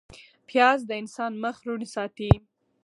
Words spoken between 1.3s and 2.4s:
مخ روڼ ساتي